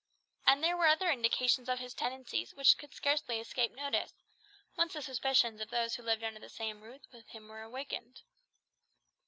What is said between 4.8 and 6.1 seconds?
the suspicions of those who